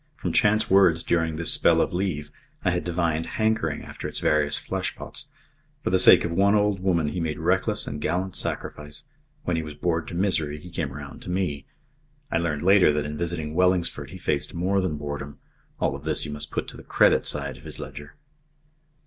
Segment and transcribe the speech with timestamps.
[0.15, 2.31] From chance words during this spell of leave,
[2.65, 5.27] I had divined hankering after its various fleshpots.
[5.83, 9.03] For the sake of one old woman he made reckless and gallant sacrifice.
[9.43, 11.67] When he was bored to misery he came round to me.
[12.31, 15.37] I learned later that in visiting Wellingsford he faced more than boredom.
[15.79, 18.15] All of this you must put to the credit side of his ledger.